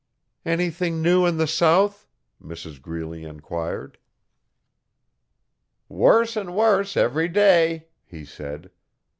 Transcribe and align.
'Anything 0.47 0.99
new 0.99 1.27
in 1.27 1.37
the 1.37 1.45
South?' 1.45 2.07
Mrs 2.41 2.81
Greeley 2.81 3.23
enquired. 3.23 3.99
'Worse 5.89 6.35
and 6.35 6.55
worse 6.55 6.97
every 6.97 7.27
day,' 7.27 7.85
he 8.03 8.25
said. 8.25 8.71